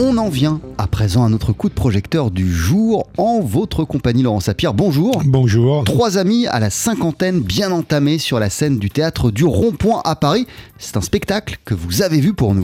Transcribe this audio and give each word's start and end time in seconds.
On 0.00 0.16
en 0.16 0.28
vient 0.28 0.60
à 0.78 0.86
présent 0.86 1.24
à 1.24 1.28
notre 1.28 1.52
coup 1.52 1.68
de 1.68 1.74
projecteur 1.74 2.30
du 2.30 2.52
jour 2.52 3.08
en 3.16 3.40
votre 3.40 3.82
compagnie 3.82 4.22
Laurent 4.22 4.38
Sapir. 4.38 4.72
Bonjour. 4.72 5.22
Bonjour. 5.24 5.82
Trois 5.82 6.18
amis 6.18 6.46
à 6.46 6.60
la 6.60 6.70
cinquantaine 6.70 7.40
bien 7.40 7.72
entamés 7.72 8.18
sur 8.18 8.38
la 8.38 8.48
scène 8.48 8.78
du 8.78 8.90
théâtre 8.90 9.32
du 9.32 9.44
Rond-Point 9.44 10.02
à 10.04 10.14
Paris. 10.14 10.46
C'est 10.78 10.96
un 10.96 11.00
spectacle 11.00 11.58
que 11.64 11.74
vous 11.74 12.02
avez 12.02 12.20
vu 12.20 12.32
pour 12.32 12.54
nous. 12.54 12.62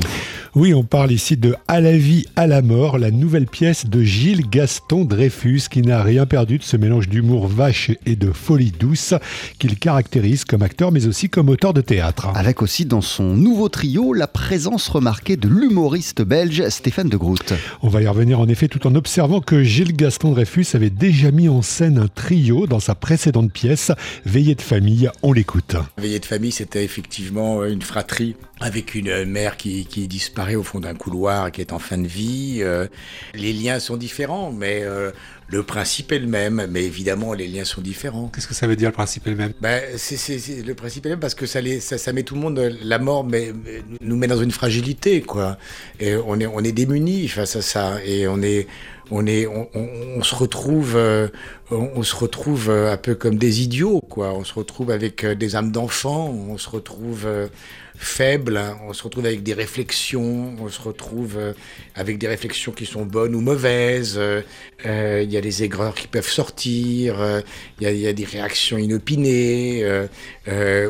Oui, 0.57 0.73
on 0.73 0.85
parle 0.85 1.11
ici 1.11 1.37
de 1.37 1.57
À 1.67 1.81
la 1.81 1.97
vie, 1.97 2.27
à 2.37 2.47
la 2.47 2.63
mort, 2.63 2.97
la 2.97 3.11
nouvelle 3.11 3.47
pièce 3.47 3.87
de 3.87 4.05
Gilles 4.05 4.49
Gaston 4.49 5.05
Dreyfus 5.05 5.63
qui 5.69 5.83
n'a 5.83 6.01
rien 6.01 6.27
perdu 6.27 6.59
de 6.59 6.63
ce 6.63 6.77
mélange 6.77 7.09
d'humour 7.09 7.49
vache 7.49 7.91
et 8.07 8.15
de 8.15 8.31
folie 8.31 8.71
douce 8.71 9.15
qu'il 9.59 9.77
caractérise 9.77 10.45
comme 10.45 10.63
acteur 10.63 10.93
mais 10.93 11.09
aussi 11.09 11.29
comme 11.29 11.49
auteur 11.49 11.75
de 11.75 11.81
théâtre. 11.81 12.29
Avec 12.37 12.63
aussi 12.63 12.85
dans 12.85 13.01
son 13.01 13.35
nouveau 13.35 13.69
trio 13.69 14.13
la 14.13 14.29
présence 14.29 14.87
remarquée 14.89 15.37
de 15.37 15.49
l'humoriste 15.49 16.23
belge 16.23 16.69
Stéphane 16.69 17.09
de 17.09 17.17
Groot. 17.17 17.53
On 17.83 17.89
va 17.89 18.03
y 18.03 18.07
revenir 18.07 18.39
en 18.39 18.47
effet 18.47 18.69
tout 18.69 18.87
en 18.87 18.95
observant 18.95 19.41
que 19.41 19.65
Gilles 19.65 19.97
Gaston 19.97 20.31
Dreyfus 20.31 20.67
avait 20.75 20.89
déjà 20.89 21.33
mis 21.33 21.49
en 21.49 21.63
scène 21.63 21.99
un 21.99 22.07
trio 22.07 22.69
dans 22.69 22.79
sa 22.79 22.95
précédente 22.95 23.53
pièce 23.53 23.91
Veillée 24.25 24.55
de 24.55 24.63
famille. 24.63 25.11
On 25.25 25.33
l'écoute. 25.33 25.75
Veillée 25.99 26.21
de 26.21 26.27
famille, 26.27 26.53
c'était 26.53 26.85
effectivement 26.85 27.65
une 27.65 27.83
fratrie 27.83 28.37
avec 28.61 28.95
une 28.95 29.25
mère 29.25 29.57
qui, 29.57 29.85
qui 29.87 30.07
disparaît 30.07 30.44
au 30.55 30.63
fond 30.63 30.81
d'un 30.81 30.95
couloir, 30.95 31.51
qui 31.51 31.61
est 31.61 31.73
en 31.73 31.79
fin 31.79 31.99
de 31.99 32.07
vie. 32.07 32.59
Euh, 32.61 32.87
les 33.35 33.53
liens 33.53 33.79
sont 33.79 33.97
différents, 33.97 34.53
mais 34.53 34.83
euh, 34.83 35.11
le 35.49 35.63
principe 35.63 36.13
est 36.13 36.19
le 36.19 36.27
même. 36.27 36.67
Mais 36.71 36.85
évidemment, 36.85 37.33
les 37.33 37.47
liens 37.47 37.65
sont 37.65 37.81
différents. 37.81 38.31
Qu'est-ce 38.35 38.49
que 38.49 38.55
ça 38.55 38.67
veut 38.67 38.77
dire 38.77 38.89
le 38.89 38.95
principe 38.95 39.27
est 39.27 39.31
le 39.31 39.37
même? 39.37 39.53
Ben, 39.61 39.83
c'est, 39.97 40.17
Le 40.65 40.75
principe 40.75 41.07
est 41.07 41.11
le 41.11 41.15
même 41.15 41.21
parce 41.21 41.35
que 41.35 41.47
ça, 41.47 41.61
les, 41.61 41.81
ça, 41.81 41.99
ça, 41.99 42.13
met 42.13 42.23
tout 42.23 42.35
le 42.35 42.41
monde, 42.41 42.77
la 42.83 42.99
mort 42.99 43.25
mais, 43.25 43.53
nous 44.01 44.17
met 44.17 44.27
dans 44.27 44.43
une 44.43 44.51
fragilité, 44.51 45.21
quoi. 45.21 45.59
Et 46.01 46.15
on 46.17 46.39
est, 46.41 46.47
on 46.47 46.61
est 46.61 46.73
démunis 46.73 47.29
face 47.29 47.57
à 47.57 47.63
ça. 47.63 47.99
Et 48.05 48.27
on 48.27 48.43
est, 48.43 48.67
on 49.11 49.27
est, 49.27 49.47
on, 49.47 49.69
on, 49.75 50.23
se 50.23 50.35
retrouve, 50.35 50.97
euh, 50.97 51.29
on, 51.71 52.03
se 52.03 52.17
retrouve 52.17 52.71
un 52.71 52.97
peu 52.97 53.15
comme 53.15 53.37
des 53.37 53.63
idiots, 53.63 54.01
quoi. 54.01 54.33
On 54.33 54.45
se 54.45 54.55
retrouve 54.55 54.91
avec 54.91 55.27
des 55.27 55.57
âmes 55.57 55.73
d'enfants, 55.73 56.29
on 56.31 56.59
se 56.59 56.71
retrouve 56.71 57.27
faible, 57.97 58.61
on 58.87 58.93
se 58.93 59.03
retrouve 59.03 59.27
avec 59.27 59.43
des 59.43 59.55
réflexions, 59.55 60.55
on 60.61 60.69
se 60.69 60.81
retrouve 60.81 61.37
euh, 61.37 61.53
avec 61.95 62.19
des 62.19 62.27
réflexions 62.27 62.73
qui 62.73 62.87
sont 62.87 63.05
bonnes 63.05 63.35
ou 63.35 63.41
mauvaises, 63.41 64.17
euh, 64.17 64.43
euh, 64.85 65.23
il 65.25 65.31
y 65.35 65.39
a 65.39 65.41
des 65.41 65.63
aigreurs 65.63 65.95
qui 65.95 66.07
peuvent 66.07 66.29
sortir, 66.29 67.17
il 67.81 67.89
y, 67.89 68.07
a 68.07 68.13
des 68.13 68.25
réactions 68.25 68.79
inopinées, 68.79 69.85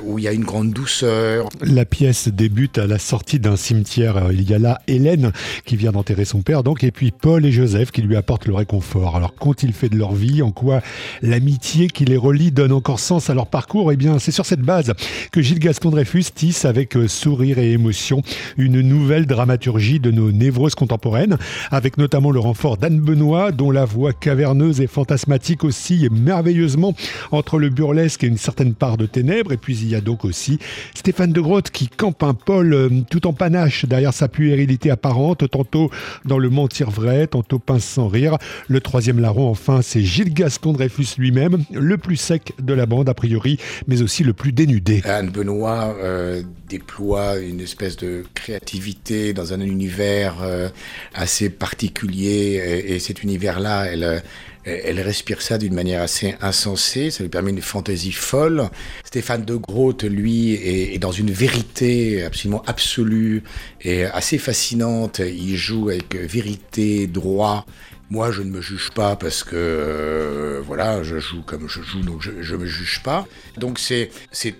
où 0.04 0.18
il 0.18 0.24
y 0.24 0.28
a 0.28 0.32
une 0.32 0.44
grande 0.44 0.72
douceur. 0.72 1.48
La 1.60 1.84
pièce 1.84 2.28
débute 2.28 2.78
à 2.78 2.86
la 2.86 2.98
sortie 2.98 3.38
d'un 3.38 3.56
cimetière. 3.56 4.28
Il 4.32 4.48
y 4.48 4.54
a 4.54 4.58
là 4.58 4.80
Hélène 4.86 5.32
qui 5.64 5.76
vient 5.76 5.92
d'enterrer 5.92 6.24
son 6.24 6.42
père, 6.42 6.62
donc, 6.62 6.84
et 6.84 6.90
puis 6.90 7.10
Paul 7.10 7.44
et 7.44 7.52
Joseph 7.52 7.90
qui 7.90 8.02
lui 8.02 8.16
apportent 8.16 8.46
le 8.46 8.54
réconfort. 8.54 9.16
Alors, 9.16 9.34
qu'ont-ils 9.34 9.72
fait 9.72 9.88
de 9.88 9.96
leur 9.96 10.14
vie? 10.14 10.42
En 10.42 10.50
quoi 10.50 10.82
l'amitié 11.22 11.88
qui 11.88 12.04
les 12.04 12.16
relie 12.16 12.50
donne 12.50 12.72
encore 12.72 13.00
sens 13.00 13.30
à 13.30 13.34
leur 13.34 13.46
parcours? 13.46 13.92
Eh 13.92 13.96
bien, 13.96 14.18
c'est 14.18 14.30
sur 14.30 14.46
cette 14.46 14.60
base 14.60 14.92
que 15.32 15.42
Gilles 15.42 15.58
Gaston 15.58 15.90
Dreyfus 15.90 16.24
tisse 16.34 16.64
avec 16.64 16.96
sourire 17.08 17.58
et 17.58 17.72
émotion, 17.72 18.22
une 18.56 18.80
nouvelle 18.80 19.26
dramaturgie 19.26 20.00
de 20.00 20.10
nos 20.10 20.32
névroses 20.32 20.74
contemporaines, 20.74 21.38
avec 21.70 21.98
notamment 21.98 22.30
le 22.30 22.40
renfort 22.40 22.76
d'Anne 22.76 23.00
Benoît, 23.00 23.52
dont 23.52 23.70
la 23.70 23.84
voix 23.84 24.12
caverneuse 24.34 24.80
et 24.80 24.88
fantasmatique 24.88 25.62
oscille 25.62 26.08
merveilleusement 26.10 26.96
entre 27.30 27.60
le 27.60 27.68
burlesque 27.68 28.24
et 28.24 28.26
une 28.26 28.36
certaine 28.36 28.74
part 28.74 28.96
de 28.96 29.06
ténèbres. 29.06 29.52
Et 29.52 29.56
puis 29.56 29.76
il 29.76 29.88
y 29.88 29.94
a 29.94 30.00
donc 30.00 30.24
aussi 30.24 30.58
Stéphane 30.92 31.32
de 31.32 31.40
Grotte 31.40 31.70
qui 31.70 31.86
campe 31.86 32.24
un 32.24 32.34
Paul 32.34 32.74
euh, 32.74 32.88
tout 33.08 33.28
en 33.28 33.32
panache 33.32 33.84
derrière 33.84 34.12
sa 34.12 34.26
puérilité 34.26 34.90
apparente, 34.90 35.48
tantôt 35.48 35.88
dans 36.24 36.40
le 36.40 36.50
mentir 36.50 36.90
vrai, 36.90 37.28
tantôt 37.28 37.60
pince 37.60 37.84
sans 37.84 38.08
rire. 38.08 38.38
Le 38.66 38.80
troisième 38.80 39.20
larron, 39.20 39.48
enfin, 39.48 39.82
c'est 39.82 40.02
Gilles 40.02 40.34
Gaston 40.34 40.72
Dreyfus 40.72 41.14
lui-même, 41.16 41.62
le 41.70 41.96
plus 41.96 42.16
sec 42.16 42.54
de 42.60 42.74
la 42.74 42.86
bande 42.86 43.08
a 43.08 43.14
priori, 43.14 43.60
mais 43.86 44.02
aussi 44.02 44.24
le 44.24 44.32
plus 44.32 44.50
dénudé. 44.50 45.00
Anne 45.04 45.30
Benoît 45.30 45.94
euh, 46.02 46.42
déploie 46.68 47.38
une 47.38 47.60
espèce 47.60 47.96
de 47.96 48.24
créativité 48.34 49.32
dans 49.32 49.52
un 49.52 49.60
univers 49.60 50.38
euh, 50.42 50.68
assez 51.14 51.50
particulier 51.50 52.82
et, 52.88 52.98
cet 52.98 53.22
univers-là, 53.22 53.86
elle, 53.86 54.23
elle 54.64 55.00
respire 55.00 55.42
ça 55.42 55.58
d'une 55.58 55.74
manière 55.74 56.00
assez 56.00 56.36
insensée, 56.40 57.10
ça 57.10 57.22
lui 57.22 57.28
permet 57.28 57.50
une 57.50 57.60
fantaisie 57.60 58.12
folle. 58.12 58.70
Stéphane 59.04 59.44
de 59.44 59.56
Groot, 59.56 60.04
lui, 60.04 60.54
est, 60.54 60.94
est, 60.94 60.98
dans 60.98 61.12
une 61.12 61.30
vérité 61.30 62.24
absolument 62.24 62.62
absolue 62.66 63.42
et 63.82 64.04
assez 64.04 64.38
fascinante. 64.38 65.18
Il 65.20 65.56
joue 65.56 65.90
avec 65.90 66.14
vérité, 66.14 67.06
droit, 67.06 67.66
moi, 68.10 68.30
je 68.30 68.42
ne 68.42 68.50
me 68.50 68.60
juge 68.60 68.90
pas 68.94 69.16
parce 69.16 69.42
que 69.42 69.56
euh, 69.56 70.60
voilà, 70.64 71.02
je 71.02 71.18
joue 71.18 71.42
comme 71.42 71.68
je 71.68 71.82
joue, 71.82 72.00
donc 72.00 72.22
je, 72.22 72.30
ne 72.30 72.58
me 72.58 72.66
juge 72.66 73.00
pas. 73.02 73.26
Donc 73.58 73.78
c'est 73.78 74.10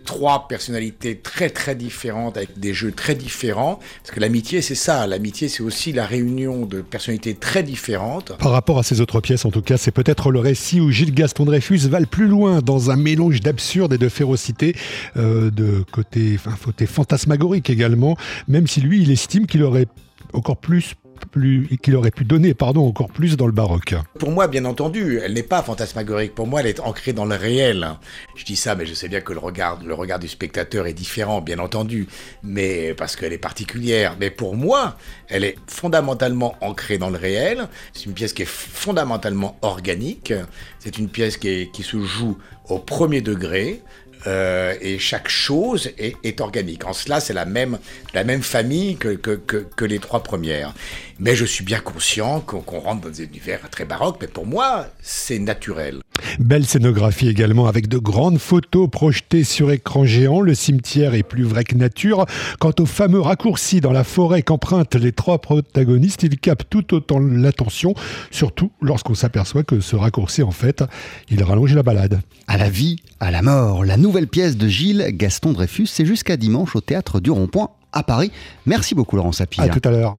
trois 0.04 0.48
personnalités 0.48 1.18
très 1.18 1.50
très 1.50 1.74
différentes 1.74 2.36
avec 2.36 2.58
des 2.58 2.72
jeux 2.72 2.92
très 2.92 3.14
différents. 3.14 3.80
Parce 4.02 4.14
que 4.14 4.20
l'amitié, 4.20 4.62
c'est 4.62 4.74
ça. 4.74 5.06
L'amitié, 5.06 5.48
c'est 5.48 5.62
aussi 5.62 5.92
la 5.92 6.06
réunion 6.06 6.64
de 6.64 6.80
personnalités 6.80 7.34
très 7.34 7.62
différentes. 7.62 8.32
Par 8.38 8.52
rapport 8.52 8.78
à 8.78 8.82
ces 8.82 9.00
autres 9.00 9.20
pièces, 9.20 9.44
en 9.44 9.50
tout 9.50 9.62
cas, 9.62 9.76
c'est 9.76 9.92
peut-être 9.92 10.30
le 10.30 10.40
récit 10.40 10.80
où 10.80 10.90
Gilles 10.90 11.14
Gaston 11.14 11.44
Dreyfus 11.44 11.88
va 11.88 12.00
le 12.00 12.06
plus 12.06 12.28
loin 12.28 12.60
dans 12.60 12.90
un 12.90 12.96
mélange 12.96 13.40
d'absurde 13.40 13.92
et 13.92 13.98
de 13.98 14.08
férocité, 14.08 14.74
euh, 15.16 15.50
de 15.50 15.84
côté, 15.92 16.36
enfin, 16.36 16.56
côté 16.64 16.86
fantasmagorique 16.86 17.68
également. 17.68 18.16
Même 18.48 18.66
si 18.66 18.80
lui, 18.80 19.02
il 19.02 19.10
estime 19.10 19.46
qu'il 19.46 19.62
aurait 19.62 19.86
encore 20.32 20.56
plus 20.56 20.94
plus, 21.34 21.66
qu'il 21.82 21.96
aurait 21.96 22.12
pu 22.12 22.24
donner, 22.24 22.54
pardon, 22.54 22.86
encore 22.86 23.08
plus 23.08 23.36
dans 23.36 23.46
le 23.46 23.52
baroque. 23.52 23.96
Pour 24.20 24.30
moi, 24.30 24.46
bien 24.46 24.64
entendu, 24.64 25.18
elle 25.20 25.32
n'est 25.32 25.42
pas 25.42 25.62
fantasmagorique. 25.62 26.32
Pour 26.32 26.46
moi, 26.46 26.60
elle 26.60 26.68
est 26.68 26.78
ancrée 26.78 27.12
dans 27.12 27.24
le 27.24 27.34
réel. 27.34 27.88
Je 28.36 28.44
dis 28.44 28.54
ça, 28.54 28.76
mais 28.76 28.86
je 28.86 28.94
sais 28.94 29.08
bien 29.08 29.20
que 29.20 29.32
le 29.32 29.40
regard, 29.40 29.80
le 29.84 29.94
regard 29.94 30.20
du 30.20 30.28
spectateur 30.28 30.86
est 30.86 30.92
différent, 30.92 31.40
bien 31.40 31.58
entendu, 31.58 32.06
mais 32.44 32.94
parce 32.94 33.16
qu'elle 33.16 33.32
est 33.32 33.38
particulière. 33.38 34.16
Mais 34.20 34.30
pour 34.30 34.54
moi, 34.54 34.96
elle 35.28 35.42
est 35.42 35.56
fondamentalement 35.66 36.54
ancrée 36.60 36.98
dans 36.98 37.10
le 37.10 37.18
réel. 37.18 37.66
C'est 37.92 38.06
une 38.06 38.14
pièce 38.14 38.32
qui 38.32 38.42
est 38.42 38.48
fondamentalement 38.48 39.58
organique. 39.62 40.32
C'est 40.78 40.98
une 40.98 41.08
pièce 41.08 41.36
qui, 41.36 41.68
qui 41.72 41.82
se 41.82 42.00
joue 42.00 42.38
au 42.68 42.78
premier 42.78 43.22
degré. 43.22 43.82
Euh, 44.26 44.74
et 44.80 44.98
chaque 44.98 45.28
chose 45.28 45.90
est, 45.98 46.16
est, 46.24 46.40
organique. 46.40 46.86
En 46.86 46.92
cela, 46.92 47.20
c'est 47.20 47.34
la 47.34 47.44
même, 47.44 47.78
la 48.14 48.24
même 48.24 48.42
famille 48.42 48.96
que, 48.96 49.08
que, 49.08 49.32
que, 49.32 49.66
que, 49.76 49.84
les 49.84 49.98
trois 49.98 50.22
premières. 50.22 50.72
Mais 51.18 51.36
je 51.36 51.44
suis 51.44 51.64
bien 51.64 51.78
conscient 51.78 52.40
qu'on 52.40 52.80
rentre 52.80 53.02
dans 53.02 53.10
des 53.10 53.24
univers 53.24 53.60
très 53.70 53.84
baroques, 53.84 54.16
mais 54.20 54.26
pour 54.26 54.46
moi, 54.46 54.86
c'est 55.00 55.38
naturel. 55.38 56.00
Belle 56.38 56.66
scénographie 56.66 57.28
également 57.28 57.66
avec 57.66 57.86
de 57.86 57.98
grandes 57.98 58.38
photos 58.38 58.88
projetées 58.90 59.44
sur 59.44 59.70
écran 59.70 60.04
géant. 60.04 60.40
Le 60.40 60.54
cimetière 60.54 61.14
est 61.14 61.22
plus 61.22 61.44
vrai 61.44 61.64
que 61.64 61.76
nature. 61.76 62.26
Quant 62.58 62.72
au 62.80 62.86
fameux 62.86 63.20
raccourci 63.20 63.80
dans 63.80 63.92
la 63.92 64.04
forêt 64.04 64.42
qu'empruntent 64.42 64.96
les 64.96 65.12
trois 65.12 65.38
protagonistes, 65.38 66.22
il 66.22 66.38
capte 66.38 66.68
tout 66.70 66.94
autant 66.94 67.18
l'attention, 67.20 67.94
surtout 68.30 68.72
lorsqu'on 68.80 69.14
s'aperçoit 69.14 69.62
que 69.62 69.80
ce 69.80 69.96
raccourci, 69.96 70.42
en 70.42 70.50
fait, 70.50 70.82
il 71.30 71.42
rallonge 71.42 71.74
la 71.74 71.82
balade. 71.82 72.20
À 72.48 72.58
la 72.58 72.68
vie, 72.68 72.96
à 73.20 73.30
la 73.30 73.42
mort, 73.42 73.84
la 73.84 73.96
nouvelle 74.14 74.28
pièce 74.28 74.56
de 74.56 74.68
Gilles 74.68 75.08
Gaston 75.08 75.50
Dreyfus, 75.50 75.88
c'est 75.88 76.06
jusqu'à 76.06 76.36
dimanche 76.36 76.76
au 76.76 76.80
théâtre 76.80 77.18
du 77.18 77.32
Rond-Point 77.32 77.70
à 77.92 78.04
Paris. 78.04 78.30
Merci 78.64 78.94
beaucoup 78.94 79.16
Laurent 79.16 79.32
Sapir. 79.32 79.64
À 79.64 79.68
tout 79.68 79.80
à 79.82 79.90
l'heure. 79.90 80.12